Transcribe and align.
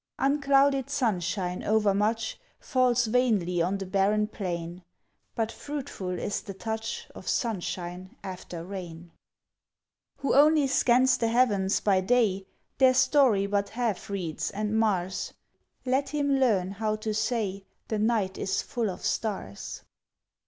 Unclouded 0.17 0.89
sunshine 0.89 1.61
overmuch 1.63 2.39
Falls 2.59 3.05
vainly 3.05 3.61
on 3.61 3.77
the 3.77 3.85
barren 3.85 4.25
plain; 4.25 4.81
But 5.35 5.51
fruitful 5.51 6.17
is 6.17 6.41
the 6.41 6.55
touch 6.55 7.07
Of 7.13 7.27
sunshine 7.27 8.15
after 8.23 8.63
rain! 8.63 9.11
Who 10.17 10.33
only 10.33 10.65
scans 10.65 11.19
the 11.19 11.27
heavens 11.27 11.81
by 11.81 12.01
day 12.01 12.47
Their 12.79 12.95
story 12.95 13.45
but 13.45 13.69
half 13.69 14.09
reads, 14.09 14.49
and 14.49 14.75
mars; 14.75 15.33
Let 15.85 16.09
him 16.09 16.39
learn 16.39 16.71
how 16.71 16.95
to 16.95 17.13
say, 17.13 17.65
"The 17.87 17.99
night 17.99 18.39
is 18.39 18.63
full 18.63 18.89
of 18.89 19.05
stars!" 19.05 19.83